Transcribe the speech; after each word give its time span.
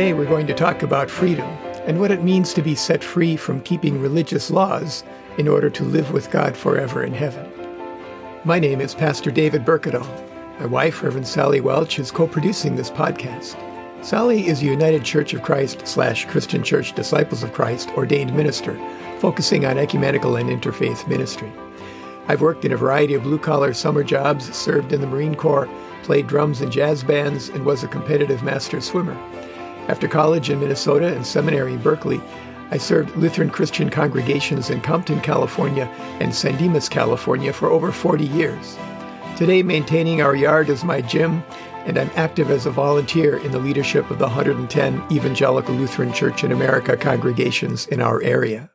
Today 0.00 0.14
we're 0.14 0.24
going 0.24 0.46
to 0.46 0.54
talk 0.54 0.82
about 0.82 1.10
freedom 1.10 1.46
and 1.84 2.00
what 2.00 2.10
it 2.10 2.24
means 2.24 2.54
to 2.54 2.62
be 2.62 2.74
set 2.74 3.04
free 3.04 3.36
from 3.36 3.60
keeping 3.60 4.00
religious 4.00 4.50
laws 4.50 5.04
in 5.36 5.46
order 5.46 5.68
to 5.68 5.84
live 5.84 6.10
with 6.10 6.30
God 6.30 6.56
forever 6.56 7.04
in 7.04 7.12
heaven. 7.12 7.46
My 8.46 8.58
name 8.58 8.80
is 8.80 8.94
Pastor 8.94 9.30
David 9.30 9.66
Berkedal. 9.66 10.08
My 10.58 10.64
wife, 10.64 11.02
Reverend 11.02 11.28
Sally 11.28 11.60
Welch, 11.60 11.98
is 11.98 12.10
co-producing 12.10 12.76
this 12.76 12.90
podcast. 12.90 13.58
Sally 14.02 14.46
is 14.46 14.62
a 14.62 14.64
United 14.64 15.04
Church 15.04 15.34
of 15.34 15.42
Christ 15.42 15.86
slash 15.86 16.24
Christian 16.24 16.64
Church 16.64 16.94
Disciples 16.94 17.42
of 17.42 17.52
Christ 17.52 17.90
ordained 17.90 18.34
minister, 18.34 18.80
focusing 19.18 19.66
on 19.66 19.76
ecumenical 19.76 20.36
and 20.36 20.48
interfaith 20.48 21.06
ministry. 21.08 21.52
I've 22.26 22.40
worked 22.40 22.64
in 22.64 22.72
a 22.72 22.78
variety 22.78 23.12
of 23.12 23.24
blue-collar 23.24 23.74
summer 23.74 24.02
jobs, 24.02 24.50
served 24.56 24.94
in 24.94 25.02
the 25.02 25.06
Marine 25.06 25.34
Corps, 25.34 25.68
played 26.04 26.26
drums 26.26 26.62
in 26.62 26.70
jazz 26.70 27.04
bands, 27.04 27.50
and 27.50 27.66
was 27.66 27.84
a 27.84 27.88
competitive 27.88 28.42
master 28.42 28.80
swimmer. 28.80 29.14
After 29.90 30.06
college 30.06 30.50
in 30.50 30.60
Minnesota 30.60 31.12
and 31.12 31.26
seminary 31.26 31.72
in 31.72 31.82
Berkeley, 31.82 32.20
I 32.70 32.78
served 32.78 33.16
Lutheran 33.16 33.50
Christian 33.50 33.90
congregations 33.90 34.70
in 34.70 34.80
Compton, 34.82 35.20
California 35.20 35.86
and 36.20 36.32
San 36.32 36.56
Dimas, 36.58 36.88
California 36.88 37.52
for 37.52 37.70
over 37.70 37.90
40 37.90 38.24
years. 38.24 38.78
Today, 39.36 39.64
maintaining 39.64 40.22
our 40.22 40.36
yard 40.36 40.68
is 40.68 40.84
my 40.84 41.00
gym, 41.00 41.42
and 41.86 41.98
I'm 41.98 42.10
active 42.14 42.52
as 42.52 42.66
a 42.66 42.70
volunteer 42.70 43.38
in 43.38 43.50
the 43.50 43.58
leadership 43.58 44.08
of 44.12 44.20
the 44.20 44.26
110 44.26 45.02
Evangelical 45.10 45.74
Lutheran 45.74 46.12
Church 46.12 46.44
in 46.44 46.52
America 46.52 46.96
congregations 46.96 47.88
in 47.88 48.00
our 48.00 48.22
area. 48.22 48.70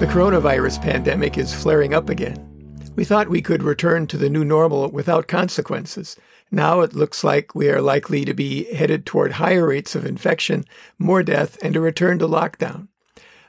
The 0.00 0.08
coronavirus 0.08 0.80
pandemic 0.80 1.36
is 1.36 1.52
flaring 1.52 1.92
up 1.92 2.08
again. 2.08 2.54
We 2.96 3.04
thought 3.04 3.28
we 3.28 3.42
could 3.42 3.62
return 3.62 4.06
to 4.06 4.16
the 4.16 4.30
new 4.30 4.46
normal 4.46 4.90
without 4.90 5.28
consequences. 5.28 6.16
Now 6.50 6.80
it 6.80 6.94
looks 6.94 7.24
like 7.24 7.54
we 7.54 7.68
are 7.70 7.80
likely 7.80 8.24
to 8.24 8.34
be 8.34 8.72
headed 8.72 9.06
toward 9.06 9.32
higher 9.32 9.66
rates 9.66 9.94
of 9.94 10.06
infection, 10.06 10.64
more 10.98 11.22
death, 11.22 11.58
and 11.62 11.74
a 11.74 11.80
return 11.80 12.18
to 12.20 12.28
lockdown. 12.28 12.88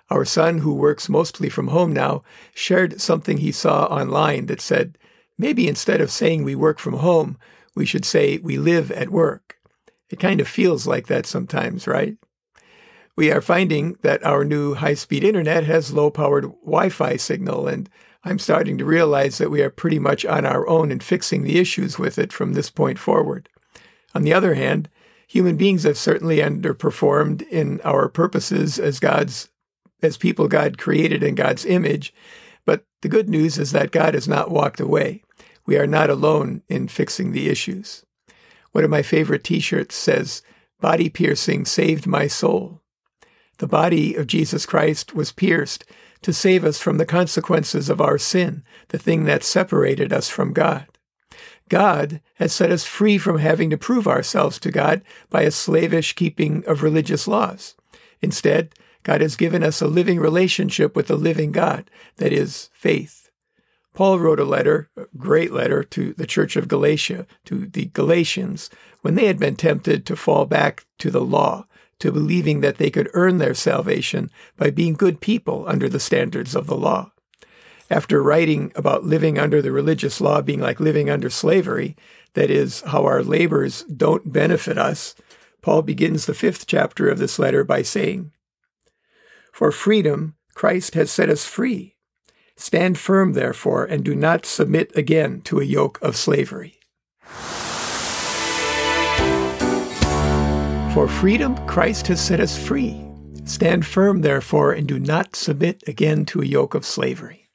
Our 0.09 0.25
son, 0.25 0.59
who 0.59 0.73
works 0.73 1.09
mostly 1.09 1.49
from 1.49 1.69
home 1.69 1.91
now, 1.91 2.23
shared 2.53 3.01
something 3.01 3.37
he 3.37 3.51
saw 3.51 3.85
online 3.85 4.45
that 4.47 4.61
said, 4.61 4.97
maybe 5.37 5.67
instead 5.67 5.99
of 6.01 6.11
saying 6.11 6.43
we 6.43 6.55
work 6.55 6.79
from 6.79 6.93
home, 6.97 7.37
we 7.75 7.85
should 7.85 8.05
say 8.05 8.37
we 8.37 8.57
live 8.57 8.91
at 8.91 9.09
work. 9.09 9.57
It 10.09 10.19
kind 10.19 10.39
of 10.39 10.47
feels 10.47 10.85
like 10.85 11.07
that 11.07 11.25
sometimes, 11.25 11.87
right? 11.87 12.17
We 13.15 13.31
are 13.31 13.41
finding 13.41 13.97
that 14.01 14.23
our 14.25 14.43
new 14.43 14.75
high 14.75 14.93
speed 14.93 15.23
internet 15.23 15.63
has 15.63 15.93
low 15.93 16.11
powered 16.11 16.43
Wi 16.43 16.89
Fi 16.89 17.15
signal, 17.15 17.67
and 17.67 17.89
I'm 18.27 18.39
starting 18.39 18.79
to 18.79 18.85
realize 18.85 19.37
that 19.37 19.51
we 19.51 19.61
are 19.61 19.69
pretty 19.69 19.99
much 19.99 20.25
on 20.25 20.45
our 20.45 20.67
own 20.67 20.91
in 20.91 20.99
fixing 20.99 21.43
the 21.43 21.59
issues 21.59 21.99
with 21.99 22.17
it 22.17 22.33
from 22.33 22.53
this 22.53 22.71
point 22.71 22.97
forward. 22.97 23.47
On 24.15 24.23
the 24.23 24.33
other 24.33 24.55
hand, 24.55 24.89
human 25.27 25.57
beings 25.57 25.83
have 25.83 25.97
certainly 25.97 26.37
underperformed 26.37 27.47
in 27.49 27.79
our 27.83 28.09
purposes 28.09 28.79
as 28.79 28.99
God's 28.99 29.49
as 30.01 30.17
people 30.17 30.47
God 30.47 30.77
created 30.77 31.23
in 31.23 31.35
God's 31.35 31.65
image, 31.65 32.13
but 32.65 32.85
the 33.01 33.09
good 33.09 33.29
news 33.29 33.57
is 33.57 33.71
that 33.71 33.91
God 33.91 34.13
has 34.13 34.27
not 34.27 34.51
walked 34.51 34.79
away. 34.79 35.23
We 35.65 35.77
are 35.77 35.87
not 35.87 36.09
alone 36.09 36.63
in 36.67 36.87
fixing 36.87 37.31
the 37.31 37.47
issues. 37.47 38.05
One 38.71 38.83
of 38.83 38.89
my 38.89 39.01
favorite 39.01 39.43
t-shirts 39.43 39.95
says, 39.95 40.41
"Body 40.81 41.09
piercing 41.09 41.65
saved 41.65 42.05
my 42.07 42.27
soul." 42.27 42.81
The 43.59 43.67
body 43.67 44.15
of 44.15 44.27
Jesus 44.27 44.65
Christ 44.65 45.15
was 45.15 45.31
pierced 45.31 45.85
to 46.25 46.33
save 46.33 46.65
us 46.65 46.79
from 46.79 46.97
the 46.97 47.05
consequences 47.05 47.87
of 47.87 48.01
our 48.01 48.17
sin, 48.17 48.63
the 48.87 48.97
thing 48.97 49.25
that 49.25 49.43
separated 49.43 50.11
us 50.11 50.27
from 50.27 50.53
God. 50.53 50.87
God 51.69 52.19
has 52.37 52.51
set 52.51 52.71
us 52.71 52.83
free 52.83 53.19
from 53.19 53.37
having 53.37 53.69
to 53.69 53.77
prove 53.77 54.07
ourselves 54.07 54.57
to 54.61 54.71
God 54.71 55.03
by 55.29 55.43
a 55.43 55.51
slavish 55.51 56.13
keeping 56.13 56.63
of 56.65 56.81
religious 56.81 57.27
laws. 57.27 57.75
Instead, 58.23 58.73
God 59.03 59.21
has 59.21 59.35
given 59.35 59.61
us 59.61 59.83
a 59.83 59.87
living 59.87 60.19
relationship 60.19 60.95
with 60.95 61.05
the 61.05 61.15
living 61.15 61.51
God, 61.51 61.91
that 62.15 62.33
is, 62.33 62.71
faith. 62.73 63.29
Paul 63.93 64.17
wrote 64.17 64.39
a 64.39 64.45
letter, 64.45 64.89
a 64.97 65.05
great 65.15 65.51
letter, 65.51 65.83
to 65.83 66.13
the 66.13 66.25
church 66.25 66.55
of 66.55 66.67
Galatia, 66.67 67.27
to 67.45 67.67
the 67.67 67.85
Galatians, 67.93 68.71
when 69.01 69.13
they 69.13 69.27
had 69.27 69.37
been 69.37 69.55
tempted 69.55 70.07
to 70.07 70.15
fall 70.15 70.47
back 70.47 70.87
to 70.97 71.11
the 71.11 71.21
law, 71.21 71.67
to 71.99 72.11
believing 72.11 72.61
that 72.61 72.77
they 72.77 72.89
could 72.89 73.09
earn 73.13 73.37
their 73.37 73.53
salvation 73.53 74.29
by 74.57 74.69
being 74.69 74.93
good 74.93 75.21
people 75.21 75.65
under 75.67 75.87
the 75.87 75.99
standards 75.99 76.55
of 76.55 76.67
the 76.67 76.75
law. 76.77 77.11
After 77.89 78.21
writing 78.21 78.71
about 78.75 79.03
living 79.03 79.37
under 79.37 79.61
the 79.61 79.71
religious 79.71 80.19
law 80.19 80.41
being 80.41 80.59
like 80.59 80.79
living 80.79 81.09
under 81.09 81.29
slavery, 81.29 81.95
that 82.33 82.49
is, 82.49 82.81
how 82.81 83.05
our 83.05 83.23
labors 83.23 83.83
don't 83.83 84.31
benefit 84.31 84.77
us, 84.77 85.15
Paul 85.61 85.81
begins 85.81 86.25
the 86.25 86.33
fifth 86.33 86.67
chapter 86.67 87.09
of 87.09 87.17
this 87.17 87.39
letter 87.39 87.63
by 87.63 87.81
saying, 87.81 88.31
For 89.51 89.71
freedom, 89.71 90.35
Christ 90.53 90.95
has 90.95 91.11
set 91.11 91.29
us 91.29 91.45
free. 91.45 91.95
Stand 92.55 92.97
firm, 92.97 93.33
therefore, 93.33 93.85
and 93.85 94.03
do 94.03 94.15
not 94.15 94.45
submit 94.45 94.95
again 94.95 95.41
to 95.41 95.59
a 95.59 95.65
yoke 95.65 95.99
of 96.01 96.15
slavery. 96.15 96.79
For 100.95 101.09
freedom, 101.09 101.57
Christ 101.67 102.07
has 102.07 102.21
set 102.21 102.39
us 102.39 102.57
free. 102.57 103.05
Stand 103.43 103.85
firm, 103.85 104.21
therefore, 104.21 104.71
and 104.71 104.87
do 104.87 104.97
not 104.97 105.35
submit 105.35 105.83
again 105.87 106.23
to 106.27 106.41
a 106.41 106.45
yoke 106.45 106.73
of 106.73 106.85
slavery. 106.85 107.49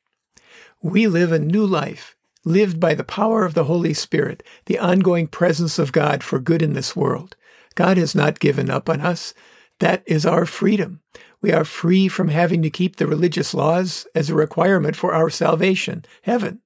We 0.83 1.07
live 1.07 1.33
a 1.33 1.39
new 1.39 1.65
life, 1.65 2.15
lived 2.45 2.79
by 2.79 2.95
the 2.95 3.03
power 3.03 3.47
of 3.47 3.55
the 3.55 3.65
Holy 3.65 3.95
Spirit, 3.95 4.43
the 4.67 4.79
ongoing 4.79 5.27
presence 5.27 5.79
of 5.79 5.91
God 5.91 6.23
for 6.23 6.39
good 6.39 6.61
in 6.61 6.75
this 6.75 6.95
world. 6.95 7.35
God 7.77 7.97
has 7.97 8.15
not 8.15 8.41
given 8.41 8.69
up 8.69 8.91
on 8.91 9.01
us. 9.01 9.33
That 9.79 10.03
is 10.05 10.27
our 10.27 10.45
freedom. 10.45 11.01
We 11.41 11.51
are 11.51 11.65
free 11.65 12.09
from 12.09 12.29
having 12.29 12.61
to 12.61 12.69
keep 12.69 12.97
the 12.97 13.07
religious 13.07 13.55
laws 13.55 14.07
as 14.15 14.29
a 14.29 14.35
requirement 14.35 14.97
for 14.97 15.15
our 15.15 15.31
salvation, 15.31 16.05
heaven. 16.25 16.61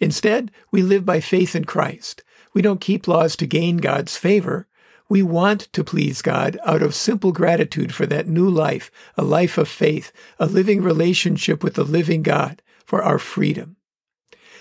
Instead, 0.00 0.50
we 0.70 0.82
live 0.82 1.06
by 1.06 1.20
faith 1.20 1.56
in 1.56 1.64
Christ. 1.64 2.22
We 2.52 2.60
don't 2.60 2.82
keep 2.82 3.08
laws 3.08 3.36
to 3.36 3.46
gain 3.46 3.78
God's 3.78 4.18
favor. 4.18 4.66
We 5.10 5.24
want 5.24 5.62
to 5.72 5.82
please 5.82 6.22
God 6.22 6.56
out 6.64 6.82
of 6.82 6.94
simple 6.94 7.32
gratitude 7.32 7.92
for 7.92 8.06
that 8.06 8.28
new 8.28 8.48
life, 8.48 8.92
a 9.18 9.24
life 9.24 9.58
of 9.58 9.68
faith, 9.68 10.12
a 10.38 10.46
living 10.46 10.84
relationship 10.84 11.64
with 11.64 11.74
the 11.74 11.82
living 11.82 12.22
God, 12.22 12.62
for 12.86 13.02
our 13.02 13.18
freedom. 13.18 13.74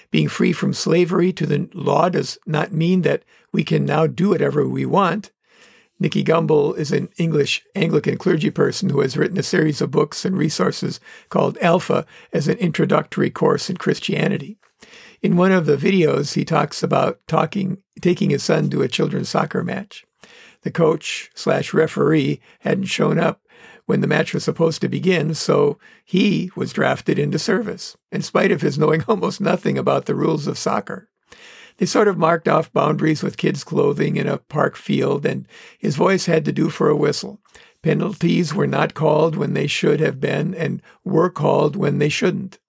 Being 0.09 0.27
free 0.27 0.51
from 0.51 0.73
slavery 0.73 1.31
to 1.33 1.45
the 1.45 1.69
law 1.75 2.09
does 2.09 2.39
not 2.47 2.71
mean 2.71 3.03
that 3.03 3.21
we 3.53 3.63
can 3.63 3.85
now 3.85 4.07
do 4.07 4.29
whatever 4.29 4.67
we 4.67 4.87
want. 4.87 5.29
Nicky 5.99 6.23
Gumbel 6.23 6.75
is 6.75 6.91
an 6.91 7.09
English 7.19 7.63
Anglican 7.75 8.17
clergy 8.17 8.49
person 8.49 8.89
who 8.89 9.01
has 9.01 9.15
written 9.15 9.37
a 9.37 9.43
series 9.43 9.81
of 9.81 9.91
books 9.91 10.25
and 10.25 10.35
resources 10.35 10.99
called 11.29 11.59
Alpha 11.61 12.07
as 12.33 12.47
an 12.47 12.57
introductory 12.57 13.29
course 13.29 13.69
in 13.69 13.77
Christianity. 13.77 14.57
In 15.21 15.37
one 15.37 15.51
of 15.51 15.67
the 15.67 15.77
videos, 15.77 16.33
he 16.33 16.43
talks 16.43 16.81
about 16.81 17.19
talking, 17.27 17.83
taking 18.01 18.31
his 18.31 18.41
son 18.41 18.71
to 18.71 18.81
a 18.81 18.87
children's 18.87 19.29
soccer 19.29 19.63
match 19.63 20.07
the 20.63 20.71
coach 20.71 21.29
slash 21.33 21.73
referee 21.73 22.41
hadn't 22.61 22.85
shown 22.85 23.19
up 23.19 23.41
when 23.85 24.01
the 24.01 24.07
match 24.07 24.33
was 24.33 24.43
supposed 24.43 24.81
to 24.81 24.87
begin, 24.87 25.33
so 25.33 25.79
he 26.05 26.51
was 26.55 26.73
drafted 26.73 27.17
into 27.17 27.39
service, 27.39 27.97
in 28.11 28.21
spite 28.21 28.51
of 28.51 28.61
his 28.61 28.77
knowing 28.77 29.03
almost 29.07 29.41
nothing 29.41 29.77
about 29.77 30.05
the 30.05 30.15
rules 30.15 30.45
of 30.45 30.57
soccer. 30.57 31.09
They 31.77 31.85
sort 31.85 32.07
of 32.07 32.17
marked 32.17 32.47
off 32.47 32.71
boundaries 32.73 33.23
with 33.23 33.37
kids' 33.37 33.63
clothing 33.63 34.17
in 34.17 34.27
a 34.27 34.37
park 34.37 34.75
field, 34.75 35.25
and 35.25 35.47
his 35.77 35.95
voice 35.95 36.25
had 36.25 36.45
to 36.45 36.51
do 36.51 36.69
for 36.69 36.89
a 36.89 36.95
whistle. 36.95 37.39
Penalties 37.81 38.53
were 38.53 38.67
not 38.67 38.93
called 38.93 39.35
when 39.35 39.53
they 39.53 39.65
should 39.65 40.01
have 40.01 40.19
been, 40.19 40.53
and 40.53 40.81
were 41.03 41.29
called 41.29 41.75
when 41.75 41.97
they 41.97 42.09
shouldn't. 42.09 42.59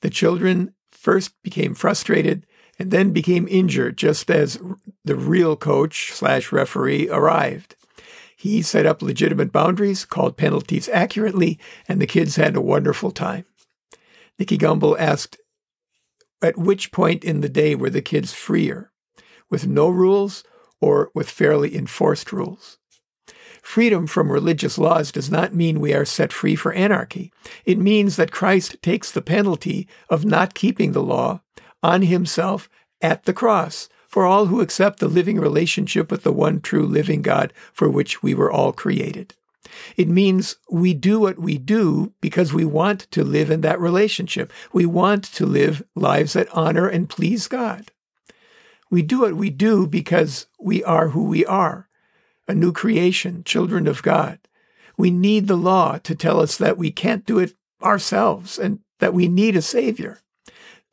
The 0.00 0.10
children 0.10 0.72
first 0.90 1.34
became 1.42 1.74
frustrated 1.74 2.46
and 2.78 2.90
then 2.90 3.12
became 3.12 3.46
injured 3.48 3.96
just 3.96 4.30
as 4.30 4.58
the 5.04 5.16
real 5.16 5.56
coach 5.56 6.12
slash 6.12 6.52
referee 6.52 7.08
arrived. 7.08 7.76
He 8.36 8.62
set 8.62 8.84
up 8.84 9.00
legitimate 9.00 9.52
boundaries, 9.52 10.04
called 10.04 10.36
penalties 10.36 10.88
accurately, 10.90 11.58
and 11.88 12.00
the 12.00 12.06
kids 12.06 12.36
had 12.36 12.56
a 12.56 12.60
wonderful 12.60 13.10
time. 13.10 13.46
Nicky 14.38 14.58
Gumbel 14.58 14.98
asked, 14.98 15.38
at 16.42 16.58
which 16.58 16.92
point 16.92 17.24
in 17.24 17.40
the 17.40 17.48
day 17.48 17.74
were 17.74 17.88
the 17.88 18.02
kids 18.02 18.32
freer? 18.34 18.92
With 19.48 19.66
no 19.66 19.88
rules 19.88 20.44
or 20.80 21.10
with 21.14 21.30
fairly 21.30 21.74
enforced 21.74 22.32
rules? 22.32 22.78
Freedom 23.62 24.06
from 24.06 24.30
religious 24.30 24.76
laws 24.76 25.10
does 25.10 25.30
not 25.30 25.54
mean 25.54 25.80
we 25.80 25.94
are 25.94 26.04
set 26.04 26.34
free 26.34 26.54
for 26.54 26.74
anarchy. 26.74 27.32
It 27.64 27.78
means 27.78 28.16
that 28.16 28.30
Christ 28.30 28.76
takes 28.82 29.10
the 29.10 29.22
penalty 29.22 29.88
of 30.10 30.26
not 30.26 30.52
keeping 30.52 30.92
the 30.92 31.02
law 31.02 31.40
on 31.84 32.02
himself 32.02 32.70
at 33.02 33.24
the 33.24 33.34
cross 33.34 33.90
for 34.08 34.24
all 34.24 34.46
who 34.46 34.62
accept 34.62 35.00
the 35.00 35.08
living 35.08 35.38
relationship 35.38 36.10
with 36.10 36.22
the 36.22 36.32
one 36.32 36.60
true 36.60 36.86
living 36.86 37.20
God 37.20 37.52
for 37.72 37.90
which 37.90 38.22
we 38.22 38.32
were 38.32 38.50
all 38.50 38.72
created. 38.72 39.34
It 39.96 40.08
means 40.08 40.56
we 40.70 40.94
do 40.94 41.20
what 41.20 41.38
we 41.38 41.58
do 41.58 42.12
because 42.22 42.54
we 42.54 42.64
want 42.64 43.00
to 43.10 43.22
live 43.22 43.50
in 43.50 43.60
that 43.60 43.80
relationship. 43.80 44.50
We 44.72 44.86
want 44.86 45.24
to 45.34 45.44
live 45.44 45.82
lives 45.94 46.32
that 46.32 46.48
honor 46.52 46.88
and 46.88 47.08
please 47.08 47.48
God. 47.48 47.90
We 48.90 49.02
do 49.02 49.20
what 49.20 49.34
we 49.34 49.50
do 49.50 49.86
because 49.86 50.46
we 50.58 50.82
are 50.84 51.08
who 51.08 51.24
we 51.24 51.44
are 51.44 51.88
a 52.46 52.54
new 52.54 52.72
creation, 52.72 53.42
children 53.42 53.86
of 53.86 54.02
God. 54.02 54.38
We 54.98 55.10
need 55.10 55.48
the 55.48 55.56
law 55.56 55.96
to 55.98 56.14
tell 56.14 56.40
us 56.40 56.58
that 56.58 56.76
we 56.76 56.90
can't 56.90 57.24
do 57.24 57.38
it 57.38 57.54
ourselves 57.82 58.58
and 58.58 58.80
that 59.00 59.14
we 59.14 59.28
need 59.28 59.56
a 59.56 59.62
Savior. 59.62 60.20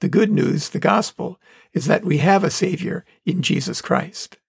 The 0.02 0.10
good 0.10 0.32
news, 0.32 0.70
the 0.70 0.80
gospel, 0.80 1.40
is 1.74 1.86
that 1.86 2.04
we 2.04 2.18
have 2.18 2.44
a 2.44 2.50
Savior 2.50 3.06
in 3.24 3.44
Jesus 3.44 3.82
Christ. 3.82 4.40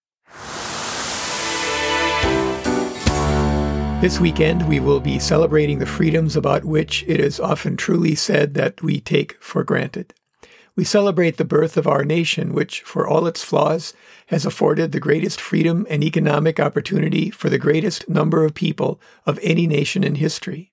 This 4.00 4.18
weekend, 4.18 4.66
we 4.66 4.80
will 4.80 4.98
be 4.98 5.18
celebrating 5.18 5.78
the 5.78 5.84
freedoms 5.84 6.36
about 6.36 6.64
which 6.64 7.04
it 7.06 7.20
is 7.20 7.38
often 7.38 7.76
truly 7.76 8.14
said 8.14 8.54
that 8.54 8.80
we 8.80 8.98
take 8.98 9.36
for 9.42 9.62
granted. 9.62 10.14
We 10.74 10.84
celebrate 10.84 11.36
the 11.36 11.44
birth 11.44 11.76
of 11.76 11.86
our 11.86 12.02
nation, 12.02 12.54
which, 12.54 12.80
for 12.80 13.06
all 13.06 13.26
its 13.26 13.44
flaws, 13.44 13.92
has 14.28 14.46
afforded 14.46 14.92
the 14.92 15.00
greatest 15.00 15.38
freedom 15.38 15.86
and 15.90 16.02
economic 16.02 16.60
opportunity 16.60 17.28
for 17.28 17.50
the 17.50 17.58
greatest 17.58 18.08
number 18.08 18.42
of 18.46 18.54
people 18.54 18.98
of 19.26 19.38
any 19.42 19.66
nation 19.66 20.02
in 20.02 20.14
history. 20.14 20.71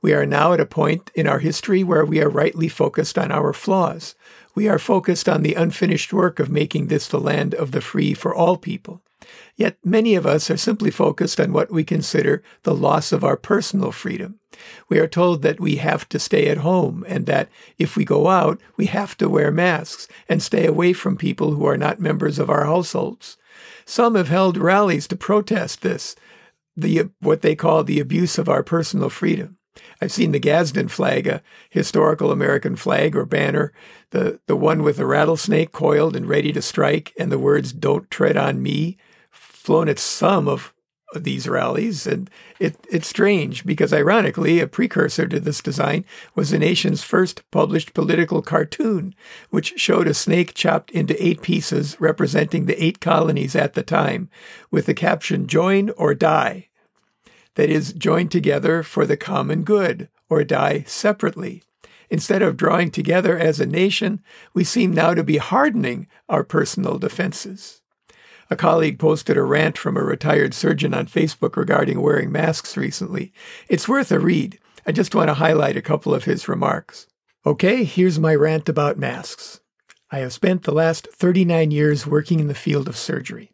We 0.00 0.12
are 0.12 0.26
now 0.26 0.52
at 0.52 0.60
a 0.60 0.66
point 0.66 1.10
in 1.14 1.26
our 1.26 1.40
history 1.40 1.82
where 1.82 2.04
we 2.04 2.20
are 2.20 2.28
rightly 2.28 2.68
focused 2.68 3.18
on 3.18 3.32
our 3.32 3.52
flaws. 3.52 4.14
We 4.54 4.68
are 4.68 4.78
focused 4.78 5.28
on 5.28 5.42
the 5.42 5.54
unfinished 5.54 6.12
work 6.12 6.38
of 6.38 6.50
making 6.50 6.86
this 6.86 7.08
the 7.08 7.20
land 7.20 7.54
of 7.54 7.72
the 7.72 7.80
free 7.80 8.14
for 8.14 8.34
all 8.34 8.56
people. 8.56 9.02
Yet 9.56 9.76
many 9.84 10.14
of 10.14 10.26
us 10.26 10.50
are 10.50 10.56
simply 10.56 10.90
focused 10.90 11.40
on 11.40 11.52
what 11.52 11.70
we 11.70 11.82
consider 11.82 12.42
the 12.62 12.74
loss 12.74 13.12
of 13.12 13.24
our 13.24 13.36
personal 13.36 13.90
freedom. 13.90 14.38
We 14.88 14.98
are 14.98 15.08
told 15.08 15.42
that 15.42 15.60
we 15.60 15.76
have 15.76 16.08
to 16.10 16.18
stay 16.18 16.48
at 16.48 16.58
home 16.58 17.04
and 17.08 17.26
that 17.26 17.48
if 17.78 17.96
we 17.96 18.04
go 18.04 18.28
out, 18.28 18.60
we 18.76 18.86
have 18.86 19.16
to 19.18 19.28
wear 19.28 19.50
masks 19.50 20.08
and 20.28 20.42
stay 20.42 20.66
away 20.66 20.92
from 20.92 21.16
people 21.16 21.52
who 21.52 21.66
are 21.66 21.76
not 21.76 22.00
members 22.00 22.38
of 22.38 22.48
our 22.48 22.64
households. 22.64 23.36
Some 23.84 24.14
have 24.14 24.28
held 24.28 24.56
rallies 24.56 25.08
to 25.08 25.16
protest 25.16 25.82
this, 25.82 26.14
the 26.78 27.10
what 27.20 27.42
they 27.42 27.56
call 27.56 27.84
the 27.84 28.00
abuse 28.00 28.38
of 28.38 28.48
our 28.48 28.62
personal 28.62 29.10
freedom. 29.10 29.56
I've 30.00 30.12
seen 30.12 30.32
the 30.32 30.40
Gadsden 30.40 30.88
flag, 30.88 31.26
a 31.26 31.42
historical 31.70 32.32
American 32.32 32.76
flag 32.76 33.16
or 33.16 33.24
banner, 33.24 33.72
the, 34.10 34.40
the 34.46 34.56
one 34.56 34.82
with 34.82 34.96
the 34.96 35.06
rattlesnake 35.06 35.72
coiled 35.72 36.16
and 36.16 36.28
ready 36.28 36.52
to 36.52 36.62
strike, 36.62 37.12
and 37.18 37.30
the 37.30 37.38
words, 37.38 37.72
Don't 37.72 38.10
tread 38.10 38.36
on 38.36 38.62
me, 38.62 38.96
flown 39.30 39.88
at 39.88 39.98
some 39.98 40.48
of 40.48 40.72
these 41.14 41.48
rallies. 41.48 42.06
And 42.06 42.30
it, 42.58 42.76
it's 42.90 43.08
strange 43.08 43.64
because, 43.64 43.92
ironically, 43.92 44.60
a 44.60 44.66
precursor 44.66 45.26
to 45.26 45.40
this 45.40 45.60
design 45.60 46.04
was 46.34 46.50
the 46.50 46.58
nation's 46.58 47.02
first 47.02 47.48
published 47.50 47.94
political 47.94 48.42
cartoon, 48.42 49.14
which 49.50 49.74
showed 49.76 50.06
a 50.06 50.14
snake 50.14 50.54
chopped 50.54 50.90
into 50.90 51.22
eight 51.24 51.42
pieces 51.42 52.00
representing 52.00 52.66
the 52.66 52.82
eight 52.82 53.00
colonies 53.00 53.56
at 53.56 53.74
the 53.74 53.82
time, 53.82 54.28
with 54.70 54.86
the 54.86 54.94
caption 54.94 55.46
Join 55.46 55.90
or 55.90 56.14
Die. 56.14 56.67
That 57.58 57.70
is, 57.70 57.92
join 57.92 58.28
together 58.28 58.84
for 58.84 59.04
the 59.04 59.16
common 59.16 59.64
good 59.64 60.08
or 60.30 60.44
die 60.44 60.84
separately. 60.86 61.64
Instead 62.08 62.40
of 62.40 62.56
drawing 62.56 62.92
together 62.92 63.36
as 63.36 63.58
a 63.58 63.66
nation, 63.66 64.22
we 64.54 64.62
seem 64.62 64.94
now 64.94 65.12
to 65.12 65.24
be 65.24 65.38
hardening 65.38 66.06
our 66.28 66.44
personal 66.44 66.98
defenses. 66.98 67.80
A 68.48 68.54
colleague 68.54 69.00
posted 69.00 69.36
a 69.36 69.42
rant 69.42 69.76
from 69.76 69.96
a 69.96 70.04
retired 70.04 70.54
surgeon 70.54 70.94
on 70.94 71.08
Facebook 71.08 71.56
regarding 71.56 72.00
wearing 72.00 72.30
masks 72.30 72.76
recently. 72.76 73.32
It's 73.68 73.88
worth 73.88 74.12
a 74.12 74.20
read. 74.20 74.60
I 74.86 74.92
just 74.92 75.16
want 75.16 75.26
to 75.26 75.34
highlight 75.34 75.76
a 75.76 75.82
couple 75.82 76.14
of 76.14 76.26
his 76.26 76.46
remarks. 76.46 77.08
Okay, 77.44 77.82
here's 77.82 78.20
my 78.20 78.36
rant 78.36 78.68
about 78.68 78.98
masks. 78.98 79.58
I 80.12 80.18
have 80.18 80.32
spent 80.32 80.62
the 80.62 80.70
last 80.70 81.08
39 81.08 81.72
years 81.72 82.06
working 82.06 82.38
in 82.38 82.46
the 82.46 82.54
field 82.54 82.86
of 82.86 82.96
surgery. 82.96 83.50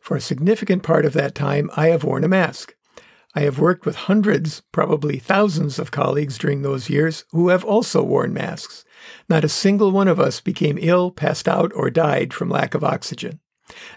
For 0.00 0.16
a 0.16 0.20
significant 0.20 0.84
part 0.84 1.04
of 1.04 1.12
that 1.14 1.34
time, 1.34 1.72
I 1.74 1.88
have 1.88 2.04
worn 2.04 2.22
a 2.22 2.28
mask. 2.28 2.76
I 3.38 3.42
have 3.42 3.60
worked 3.60 3.86
with 3.86 3.94
hundreds, 3.94 4.62
probably 4.72 5.20
thousands 5.20 5.78
of 5.78 5.92
colleagues 5.92 6.38
during 6.38 6.62
those 6.62 6.90
years 6.90 7.24
who 7.30 7.50
have 7.50 7.64
also 7.64 8.02
worn 8.02 8.32
masks. 8.32 8.84
Not 9.28 9.44
a 9.44 9.48
single 9.48 9.92
one 9.92 10.08
of 10.08 10.18
us 10.18 10.40
became 10.40 10.76
ill, 10.80 11.12
passed 11.12 11.46
out, 11.48 11.70
or 11.72 11.88
died 11.88 12.34
from 12.34 12.50
lack 12.50 12.74
of 12.74 12.82
oxygen. 12.82 13.38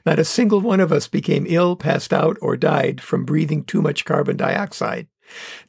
Not 0.05 0.19
a 0.19 0.25
single 0.25 0.61
one 0.61 0.79
of 0.79 0.91
us 0.91 1.07
became 1.07 1.47
ill, 1.49 1.75
passed 1.75 2.13
out, 2.13 2.37
or 2.39 2.55
died 2.55 3.01
from 3.01 3.25
breathing 3.25 3.63
too 3.63 3.81
much 3.81 4.05
carbon 4.05 4.37
dioxide. 4.37 5.07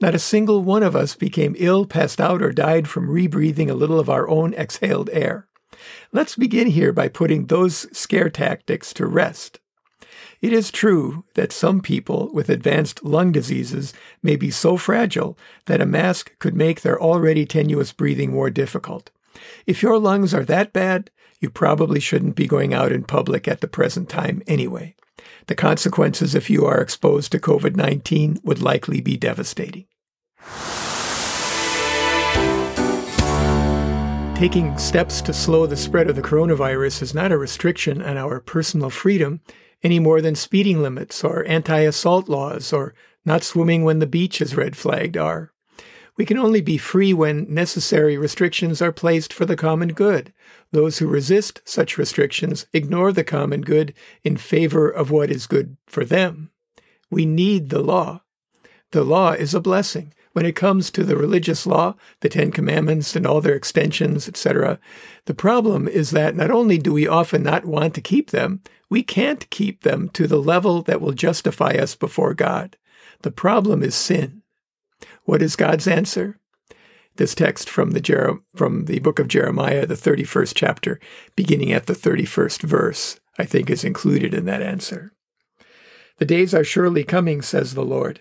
Not 0.02 0.14
a 0.14 0.18
single 0.18 0.62
one 0.62 0.82
of 0.82 0.94
us 0.94 1.16
became 1.16 1.56
ill, 1.56 1.86
passed 1.86 2.20
out, 2.20 2.42
or 2.42 2.52
died 2.52 2.88
from 2.88 3.08
rebreathing 3.08 3.70
a 3.70 3.74
little 3.74 3.98
of 3.98 4.10
our 4.10 4.28
own 4.28 4.52
exhaled 4.52 5.08
air. 5.14 5.48
Let's 6.12 6.36
begin 6.36 6.66
here 6.66 6.92
by 6.92 7.08
putting 7.08 7.46
those 7.46 7.86
scare 7.96 8.28
tactics 8.28 8.92
to 8.92 9.06
rest. 9.06 9.60
It 10.42 10.52
is 10.52 10.72
true 10.72 11.22
that 11.34 11.52
some 11.52 11.80
people 11.80 12.28
with 12.32 12.48
advanced 12.48 13.04
lung 13.04 13.30
diseases 13.30 13.94
may 14.24 14.34
be 14.34 14.50
so 14.50 14.76
fragile 14.76 15.38
that 15.66 15.80
a 15.80 15.86
mask 15.86 16.36
could 16.40 16.56
make 16.56 16.80
their 16.80 17.00
already 17.00 17.46
tenuous 17.46 17.92
breathing 17.92 18.32
more 18.32 18.50
difficult. 18.50 19.12
If 19.66 19.84
your 19.84 20.00
lungs 20.00 20.34
are 20.34 20.44
that 20.46 20.72
bad, 20.72 21.10
you 21.38 21.48
probably 21.48 22.00
shouldn't 22.00 22.34
be 22.34 22.48
going 22.48 22.74
out 22.74 22.90
in 22.90 23.04
public 23.04 23.46
at 23.46 23.60
the 23.60 23.68
present 23.68 24.08
time 24.08 24.42
anyway. 24.48 24.96
The 25.46 25.54
consequences 25.54 26.34
if 26.34 26.50
you 26.50 26.66
are 26.66 26.80
exposed 26.80 27.30
to 27.32 27.38
COVID 27.38 27.76
19 27.76 28.40
would 28.42 28.60
likely 28.60 29.00
be 29.00 29.16
devastating. 29.16 29.86
Taking 34.34 34.76
steps 34.76 35.20
to 35.22 35.32
slow 35.32 35.66
the 35.66 35.76
spread 35.76 36.10
of 36.10 36.16
the 36.16 36.22
coronavirus 36.22 37.02
is 37.02 37.14
not 37.14 37.30
a 37.30 37.38
restriction 37.38 38.02
on 38.02 38.16
our 38.16 38.40
personal 38.40 38.90
freedom 38.90 39.40
any 39.82 39.98
more 39.98 40.20
than 40.20 40.34
speeding 40.34 40.82
limits 40.82 41.24
or 41.24 41.44
anti 41.46 41.80
assault 41.80 42.28
laws 42.28 42.72
or 42.72 42.94
not 43.24 43.42
swimming 43.42 43.84
when 43.84 43.98
the 43.98 44.06
beach 44.06 44.40
is 44.40 44.56
red 44.56 44.76
flagged 44.76 45.16
are. 45.16 45.52
We 46.16 46.26
can 46.26 46.38
only 46.38 46.60
be 46.60 46.76
free 46.76 47.14
when 47.14 47.52
necessary 47.52 48.18
restrictions 48.18 48.82
are 48.82 48.92
placed 48.92 49.32
for 49.32 49.46
the 49.46 49.56
common 49.56 49.88
good. 49.94 50.32
Those 50.70 50.98
who 50.98 51.06
resist 51.06 51.62
such 51.64 51.96
restrictions 51.96 52.66
ignore 52.72 53.12
the 53.12 53.24
common 53.24 53.62
good 53.62 53.94
in 54.22 54.36
favor 54.36 54.90
of 54.90 55.10
what 55.10 55.30
is 55.30 55.46
good 55.46 55.76
for 55.86 56.04
them. 56.04 56.50
We 57.10 57.24
need 57.24 57.70
the 57.70 57.80
law. 57.82 58.22
The 58.90 59.04
law 59.04 59.32
is 59.32 59.54
a 59.54 59.60
blessing. 59.60 60.12
When 60.32 60.46
it 60.46 60.56
comes 60.56 60.90
to 60.90 61.04
the 61.04 61.16
religious 61.16 61.66
law, 61.66 61.94
the 62.20 62.28
Ten 62.28 62.50
Commandments 62.50 63.14
and 63.14 63.26
all 63.26 63.40
their 63.40 63.54
extensions, 63.54 64.26
etc., 64.26 64.78
the 65.26 65.34
problem 65.34 65.86
is 65.86 66.10
that 66.10 66.34
not 66.34 66.50
only 66.50 66.78
do 66.78 66.92
we 66.92 67.06
often 67.06 67.42
not 67.42 67.66
want 67.66 67.94
to 67.94 68.00
keep 68.00 68.30
them, 68.30 68.62
we 68.88 69.02
can't 69.02 69.48
keep 69.50 69.82
them 69.82 70.08
to 70.10 70.26
the 70.26 70.40
level 70.40 70.82
that 70.82 71.00
will 71.00 71.12
justify 71.12 71.72
us 71.72 71.94
before 71.94 72.34
God. 72.34 72.76
The 73.20 73.30
problem 73.30 73.82
is 73.82 73.94
sin. 73.94 74.42
What 75.24 75.42
is 75.42 75.54
God's 75.54 75.86
answer? 75.86 76.38
This 77.16 77.34
text 77.34 77.68
from 77.68 77.90
the, 77.90 78.00
Jer- 78.00 78.40
from 78.56 78.86
the 78.86 78.98
book 79.00 79.18
of 79.18 79.28
Jeremiah, 79.28 79.86
the 79.86 79.94
31st 79.94 80.52
chapter, 80.54 80.98
beginning 81.36 81.72
at 81.72 81.86
the 81.86 81.92
31st 81.92 82.62
verse, 82.62 83.20
I 83.38 83.44
think 83.44 83.68
is 83.68 83.84
included 83.84 84.32
in 84.32 84.46
that 84.46 84.62
answer. 84.62 85.12
The 86.18 86.24
days 86.24 86.54
are 86.54 86.64
surely 86.64 87.04
coming, 87.04 87.42
says 87.42 87.74
the 87.74 87.84
Lord, 87.84 88.20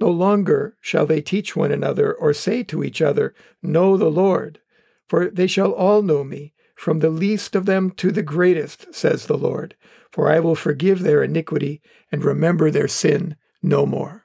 No 0.00 0.08
longer 0.08 0.76
shall 0.80 1.04
they 1.04 1.20
teach 1.20 1.54
one 1.54 1.70
another 1.70 2.12
or 2.12 2.32
say 2.32 2.62
to 2.64 2.82
each 2.82 3.02
other, 3.02 3.34
Know 3.62 3.96
the 3.96 4.10
Lord, 4.10 4.60
for 5.06 5.28
they 5.28 5.46
shall 5.46 5.72
all 5.72 6.02
know 6.02 6.24
me, 6.24 6.54
from 6.74 7.00
the 7.00 7.10
least 7.10 7.54
of 7.54 7.66
them 7.66 7.90
to 7.92 8.10
the 8.10 8.22
greatest, 8.22 8.94
says 8.94 9.26
the 9.26 9.36
Lord, 9.36 9.76
for 10.10 10.30
I 10.30 10.40
will 10.40 10.54
forgive 10.54 11.00
their 11.00 11.22
iniquity 11.22 11.82
and 12.10 12.24
remember 12.24 12.70
their 12.70 12.88
sin 12.88 13.36
no 13.62 13.84
more. 13.84 14.24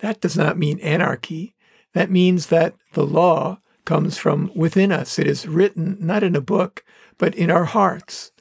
That 0.00 0.20
does 0.20 0.36
not 0.36 0.58
mean 0.58 0.78
anarchy. 0.80 1.54
That 1.94 2.10
means 2.10 2.48
that 2.48 2.74
the 2.92 3.06
law 3.06 3.60
comes 3.86 4.18
from 4.18 4.50
within 4.54 4.92
us. 4.92 5.18
It 5.18 5.26
is 5.26 5.48
written 5.48 5.96
not 5.98 6.22
in 6.22 6.36
a 6.36 6.42
book, 6.42 6.84
but 7.16 7.34
in 7.34 7.50
our 7.50 7.64
hearts. 7.64 8.32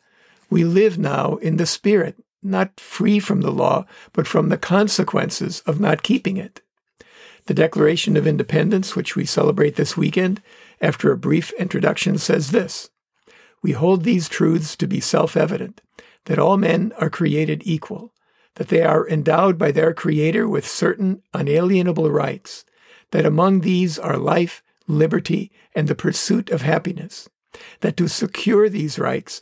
We 0.49 0.65
live 0.65 0.97
now 0.97 1.35
in 1.37 1.55
the 1.55 1.65
Spirit, 1.65 2.21
not 2.45 2.79
free 2.79 3.19
from 3.19 3.41
the 3.41 3.51
law, 3.51 3.85
but 4.13 4.27
from 4.27 4.49
the 4.49 4.57
consequences 4.57 5.61
of 5.61 5.79
not 5.79 6.03
keeping 6.03 6.37
it. 6.37 6.61
The 7.47 7.53
Declaration 7.53 8.17
of 8.17 8.25
Independence, 8.25 8.95
which 8.95 9.15
we 9.15 9.25
celebrate 9.25 9.75
this 9.75 9.97
weekend, 9.97 10.41
after 10.81 11.11
a 11.11 11.17
brief 11.17 11.51
introduction, 11.53 12.17
says 12.17 12.51
this 12.51 12.89
We 13.61 13.71
hold 13.73 14.03
these 14.03 14.29
truths 14.29 14.75
to 14.77 14.87
be 14.87 14.99
self 14.99 15.35
evident 15.35 15.81
that 16.25 16.39
all 16.39 16.57
men 16.57 16.91
are 16.97 17.09
created 17.09 17.61
equal, 17.65 18.13
that 18.55 18.69
they 18.69 18.81
are 18.81 19.07
endowed 19.07 19.57
by 19.57 19.71
their 19.71 19.93
Creator 19.93 20.47
with 20.47 20.67
certain 20.67 21.21
unalienable 21.33 22.09
rights, 22.09 22.65
that 23.11 23.25
among 23.25 23.61
these 23.61 23.99
are 23.99 24.17
life, 24.17 24.63
liberty, 24.87 25.51
and 25.75 25.87
the 25.87 25.95
pursuit 25.95 26.49
of 26.49 26.61
happiness, 26.61 27.29
that 27.81 27.95
to 27.97 28.07
secure 28.07 28.69
these 28.69 28.99
rights, 28.99 29.41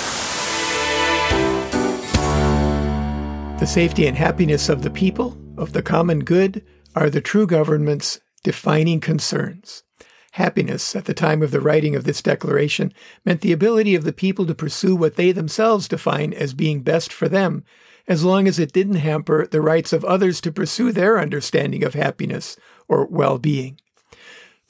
The 3.61 3.67
safety 3.67 4.07
and 4.07 4.17
happiness 4.17 4.69
of 4.69 4.81
the 4.81 4.89
people, 4.89 5.37
of 5.55 5.71
the 5.71 5.83
common 5.83 6.23
good, 6.23 6.65
are 6.95 7.11
the 7.11 7.21
true 7.21 7.45
government's 7.45 8.19
defining 8.43 8.99
concerns. 8.99 9.83
Happiness, 10.31 10.95
at 10.95 11.05
the 11.05 11.13
time 11.13 11.43
of 11.43 11.51
the 11.51 11.61
writing 11.61 11.95
of 11.95 12.03
this 12.03 12.23
declaration, 12.23 12.91
meant 13.23 13.41
the 13.41 13.51
ability 13.51 13.93
of 13.93 14.03
the 14.03 14.13
people 14.13 14.47
to 14.47 14.55
pursue 14.55 14.95
what 14.95 15.15
they 15.15 15.31
themselves 15.31 15.87
define 15.87 16.33
as 16.33 16.55
being 16.55 16.81
best 16.81 17.13
for 17.13 17.29
them, 17.29 17.63
as 18.07 18.23
long 18.23 18.47
as 18.47 18.57
it 18.57 18.73
didn't 18.73 18.95
hamper 18.95 19.45
the 19.45 19.61
rights 19.61 19.93
of 19.93 20.03
others 20.05 20.41
to 20.41 20.51
pursue 20.51 20.91
their 20.91 21.19
understanding 21.19 21.83
of 21.83 21.93
happiness 21.93 22.57
or 22.87 23.05
well 23.05 23.37
being. 23.37 23.79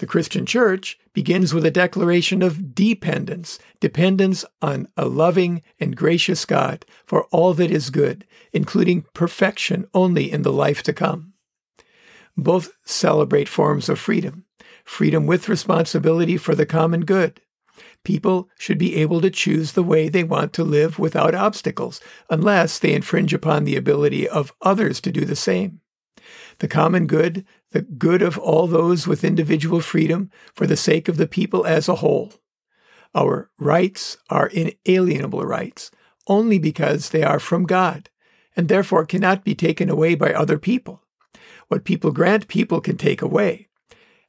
The 0.01 0.08
Christian 0.08 0.48
church 0.48 0.98
begins 1.13 1.53
with 1.53 1.63
a 1.63 1.70
declaration 1.70 2.41
of 2.41 2.74
dependence, 2.74 3.60
dependence 3.79 4.43
on 4.60 4.88
a 4.98 5.05
loving 5.05 5.62
and 5.79 5.96
gracious 5.96 6.43
God 6.43 6.86
for 7.05 7.25
all 7.25 7.53
that 7.53 7.70
is 7.70 7.91
good, 7.91 8.25
including 8.51 9.05
perfection 9.13 9.86
only 9.93 10.31
in 10.31 10.41
the 10.41 10.51
life 10.51 10.81
to 10.84 10.91
come. 10.91 11.34
Both 12.36 12.72
celebrate 12.84 13.48
forms 13.48 13.89
of 13.89 14.00
freedom 14.00 14.46
freedom 14.84 15.27
with 15.27 15.48
responsibility 15.48 16.36
for 16.36 16.55
the 16.55 16.65
common 16.65 17.01
good. 17.01 17.39
People 18.03 18.50
should 18.58 18.79
be 18.79 18.96
able 18.96 19.22
to 19.22 19.29
choose 19.29 19.74
the 19.74 19.84
way 19.84 20.10
they 20.10 20.24
want 20.24 20.51
to 20.53 20.63
live 20.63 20.98
without 20.98 21.36
obstacles, 21.36 22.01
unless 22.27 22.79
they 22.79 22.93
infringe 22.93 23.36
upon 23.36 23.65
the 23.65 23.75
ability 23.75 24.27
of 24.27 24.51
others 24.63 25.00
to 25.01 25.12
do 25.12 25.25
the 25.25 25.36
same. 25.36 25.79
The 26.58 26.67
common 26.67 27.05
good, 27.05 27.46
the 27.71 27.81
good 27.81 28.21
of 28.21 28.37
all 28.37 28.67
those 28.67 29.07
with 29.07 29.23
individual 29.23 29.81
freedom 29.81 30.29
for 30.53 30.67
the 30.67 30.77
sake 30.77 31.07
of 31.07 31.17
the 31.17 31.27
people 31.27 31.65
as 31.65 31.87
a 31.87 31.95
whole. 31.95 32.33
Our 33.15 33.49
rights 33.59 34.17
are 34.29 34.47
inalienable 34.47 35.43
rights 35.45 35.91
only 36.27 36.59
because 36.59 37.09
they 37.09 37.23
are 37.23 37.39
from 37.39 37.65
God, 37.65 38.09
and 38.55 38.67
therefore 38.67 39.05
cannot 39.05 39.43
be 39.43 39.55
taken 39.55 39.89
away 39.89 40.15
by 40.15 40.33
other 40.33 40.57
people. 40.57 41.01
What 41.67 41.85
people 41.85 42.11
grant, 42.11 42.47
people 42.47 42.81
can 42.81 42.97
take 42.97 43.21
away. 43.21 43.69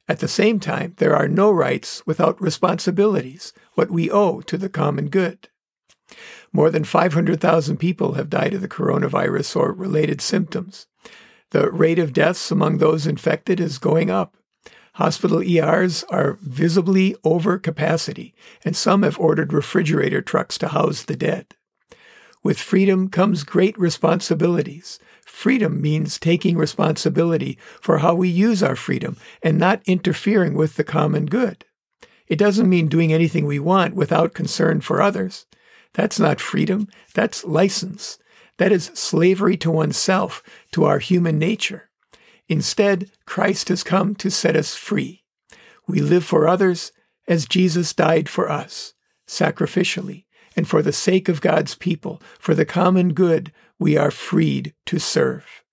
At 0.07 0.19
the 0.19 0.27
same 0.27 0.59
time, 0.59 0.95
there 0.97 1.15
are 1.15 1.27
no 1.27 1.51
rights 1.51 2.05
without 2.05 2.41
responsibilities, 2.41 3.53
what 3.75 3.91
we 3.91 4.11
owe 4.11 4.41
to 4.41 4.57
the 4.57 4.69
common 4.69 5.09
good. 5.09 5.49
More 6.51 6.69
than 6.69 6.83
500,000 6.83 7.77
people 7.77 8.13
have 8.13 8.29
died 8.29 8.53
of 8.53 8.61
the 8.61 8.67
coronavirus 8.67 9.55
or 9.55 9.71
related 9.71 10.21
symptoms. 10.21 10.87
The 11.53 11.71
rate 11.71 11.99
of 11.99 12.13
deaths 12.13 12.49
among 12.49 12.79
those 12.79 13.05
infected 13.05 13.59
is 13.59 13.77
going 13.77 14.09
up. 14.09 14.35
Hospital 14.95 15.43
ERs 15.43 16.03
are 16.05 16.39
visibly 16.41 17.15
over 17.23 17.59
capacity, 17.59 18.33
and 18.65 18.75
some 18.75 19.03
have 19.03 19.19
ordered 19.19 19.53
refrigerator 19.53 20.19
trucks 20.23 20.57
to 20.57 20.69
house 20.69 21.03
the 21.03 21.15
dead. 21.15 21.53
With 22.41 22.57
freedom 22.57 23.07
comes 23.07 23.43
great 23.43 23.77
responsibilities. 23.77 24.97
Freedom 25.27 25.79
means 25.79 26.17
taking 26.17 26.57
responsibility 26.57 27.59
for 27.79 27.99
how 27.99 28.15
we 28.15 28.29
use 28.29 28.63
our 28.63 28.75
freedom 28.75 29.15
and 29.43 29.59
not 29.59 29.83
interfering 29.85 30.55
with 30.55 30.75
the 30.75 30.83
common 30.83 31.27
good. 31.27 31.65
It 32.25 32.39
doesn't 32.39 32.67
mean 32.67 32.87
doing 32.87 33.13
anything 33.13 33.45
we 33.45 33.59
want 33.59 33.93
without 33.93 34.33
concern 34.33 34.81
for 34.81 35.03
others. 35.03 35.45
That's 35.93 36.19
not 36.19 36.41
freedom, 36.41 36.87
that's 37.13 37.43
license. 37.43 38.17
That 38.57 38.71
is 38.71 38.91
slavery 38.93 39.57
to 39.57 39.71
oneself, 39.71 40.43
to 40.71 40.85
our 40.85 40.99
human 40.99 41.39
nature. 41.39 41.89
Instead, 42.47 43.11
Christ 43.25 43.69
has 43.69 43.83
come 43.83 44.15
to 44.15 44.29
set 44.29 44.55
us 44.55 44.75
free. 44.75 45.23
We 45.87 45.99
live 46.01 46.23
for 46.23 46.47
others 46.47 46.91
as 47.27 47.45
Jesus 47.45 47.93
died 47.93 48.29
for 48.29 48.49
us, 48.49 48.93
sacrificially, 49.27 50.25
and 50.55 50.67
for 50.67 50.81
the 50.81 50.93
sake 50.93 51.29
of 51.29 51.41
God's 51.41 51.75
people, 51.75 52.21
for 52.39 52.53
the 52.53 52.65
common 52.65 53.13
good, 53.13 53.51
we 53.79 53.97
are 53.97 54.11
freed 54.11 54.73
to 54.85 54.99
serve. 54.99 55.63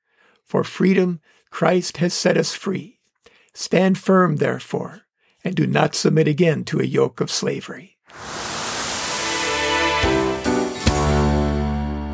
For 0.47 0.65
freedom, 0.65 1.21
Christ 1.51 1.99
has 1.99 2.15
set 2.15 2.37
us 2.37 2.55
free. 2.55 2.99
Stand 3.53 3.99
firm, 3.99 4.37
therefore, 4.37 5.03
and 5.45 5.55
do 5.55 5.67
not 5.67 5.95
submit 5.95 6.29
again 6.29 6.65
to 6.65 6.81
a 6.81 6.85
yoke 6.85 7.21
of 7.21 7.31
slavery. 7.31 7.99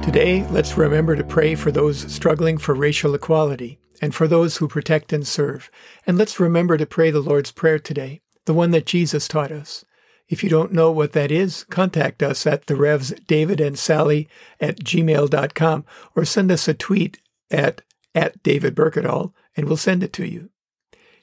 Today, 0.06 0.46
let's 0.50 0.78
remember 0.78 1.16
to 1.16 1.24
pray 1.24 1.56
for 1.56 1.72
those 1.72 2.10
struggling 2.10 2.58
for 2.58 2.76
racial 2.76 3.12
equality 3.16 3.80
and 4.00 4.14
for 4.14 4.28
those 4.28 4.56
who 4.56 4.68
protect 4.68 5.12
and 5.12 5.26
serve. 5.26 5.68
And 6.06 6.16
let's 6.16 6.38
remember 6.38 6.78
to 6.78 6.86
pray 6.86 7.10
the 7.10 7.20
Lord's 7.20 7.50
Prayer 7.50 7.80
today, 7.80 8.22
the 8.44 8.54
one 8.54 8.70
that 8.70 8.86
Jesus 8.86 9.26
taught 9.26 9.50
us. 9.50 9.84
If 10.28 10.44
you 10.44 10.48
don't 10.48 10.72
know 10.72 10.92
what 10.92 11.12
that 11.12 11.32
is, 11.32 11.64
contact 11.64 12.22
us 12.22 12.46
at 12.46 12.66
the 12.66 12.76
Revs 12.76 13.14
David 13.26 13.60
and 13.60 13.76
Sally 13.76 14.28
at 14.60 14.78
gmail.com 14.78 15.84
or 16.14 16.24
send 16.24 16.52
us 16.52 16.68
a 16.68 16.72
tweet 16.72 17.18
at, 17.50 17.82
at 18.14 18.40
David 18.44 18.76
Berkedal 18.76 19.32
and 19.56 19.66
we'll 19.66 19.76
send 19.76 20.04
it 20.04 20.12
to 20.14 20.24
you. 20.24 20.50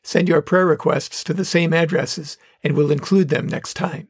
Send 0.03 0.27
your 0.27 0.41
prayer 0.41 0.65
requests 0.65 1.23
to 1.23 1.33
the 1.33 1.45
same 1.45 1.71
addresses 1.71 2.37
and 2.61 2.75
we'll 2.75 2.91
include 2.91 3.29
them 3.29 3.47
next 3.47 3.75
time. 3.75 4.09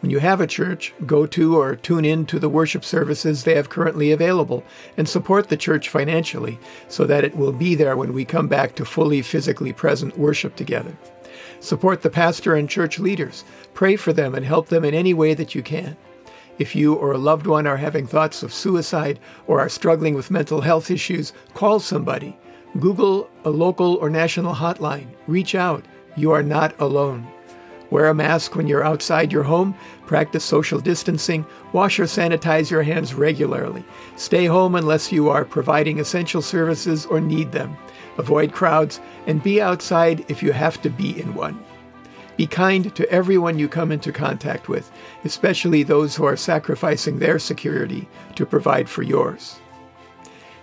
When 0.00 0.10
you 0.10 0.18
have 0.18 0.40
a 0.40 0.46
church, 0.46 0.94
go 1.04 1.26
to 1.26 1.58
or 1.58 1.76
tune 1.76 2.06
in 2.06 2.24
to 2.26 2.38
the 2.38 2.48
worship 2.48 2.84
services 2.84 3.44
they 3.44 3.54
have 3.54 3.68
currently 3.68 4.12
available 4.12 4.64
and 4.96 5.06
support 5.06 5.48
the 5.48 5.58
church 5.58 5.90
financially 5.90 6.58
so 6.88 7.04
that 7.04 7.24
it 7.24 7.36
will 7.36 7.52
be 7.52 7.74
there 7.74 7.96
when 7.96 8.14
we 8.14 8.24
come 8.24 8.48
back 8.48 8.74
to 8.76 8.84
fully 8.86 9.20
physically 9.20 9.74
present 9.74 10.18
worship 10.18 10.56
together. 10.56 10.96
Support 11.60 12.00
the 12.00 12.08
pastor 12.08 12.54
and 12.54 12.68
church 12.68 12.98
leaders. 12.98 13.44
Pray 13.74 13.96
for 13.96 14.14
them 14.14 14.34
and 14.34 14.46
help 14.46 14.68
them 14.68 14.84
in 14.84 14.94
any 14.94 15.12
way 15.12 15.34
that 15.34 15.54
you 15.54 15.62
can. 15.62 15.96
If 16.58 16.74
you 16.74 16.94
or 16.94 17.12
a 17.12 17.18
loved 17.18 17.46
one 17.46 17.66
are 17.66 17.76
having 17.76 18.06
thoughts 18.06 18.42
of 18.42 18.54
suicide 18.54 19.20
or 19.46 19.60
are 19.60 19.68
struggling 19.68 20.14
with 20.14 20.30
mental 20.30 20.62
health 20.62 20.90
issues, 20.90 21.34
call 21.52 21.78
somebody. 21.78 22.38
Google 22.78 23.28
a 23.44 23.50
local 23.50 23.96
or 23.96 24.08
national 24.08 24.54
hotline. 24.54 25.08
Reach 25.26 25.54
out. 25.54 25.84
You 26.16 26.32
are 26.32 26.42
not 26.42 26.78
alone. 26.80 27.26
Wear 27.90 28.06
a 28.06 28.14
mask 28.14 28.54
when 28.54 28.66
you're 28.66 28.84
outside 28.84 29.32
your 29.32 29.42
home, 29.42 29.74
practice 30.06 30.44
social 30.44 30.78
distancing, 30.78 31.44
wash 31.72 31.98
or 31.98 32.04
sanitize 32.04 32.70
your 32.70 32.82
hands 32.82 33.14
regularly. 33.14 33.84
Stay 34.16 34.46
home 34.46 34.74
unless 34.76 35.10
you 35.10 35.28
are 35.28 35.44
providing 35.44 35.98
essential 35.98 36.40
services 36.40 37.04
or 37.06 37.20
need 37.20 37.52
them. 37.52 37.76
Avoid 38.18 38.52
crowds 38.52 39.00
and 39.26 39.42
be 39.42 39.60
outside 39.60 40.24
if 40.28 40.42
you 40.42 40.52
have 40.52 40.80
to 40.82 40.90
be 40.90 41.20
in 41.20 41.34
one. 41.34 41.62
Be 42.36 42.46
kind 42.46 42.94
to 42.94 43.10
everyone 43.10 43.58
you 43.58 43.68
come 43.68 43.92
into 43.92 44.12
contact 44.12 44.68
with, 44.68 44.90
especially 45.24 45.82
those 45.82 46.16
who 46.16 46.24
are 46.24 46.36
sacrificing 46.36 47.18
their 47.18 47.38
security 47.38 48.08
to 48.36 48.46
provide 48.46 48.88
for 48.88 49.02
yours. 49.02 49.58